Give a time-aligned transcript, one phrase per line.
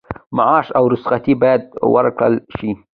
[0.37, 1.63] معاش او رخصتي باید
[1.93, 2.71] ورکړل شي.